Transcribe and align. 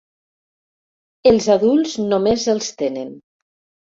Els 1.33 1.49
adults 1.57 1.93
només 2.13 2.47
els 2.55 2.71
tenen. 2.83 3.13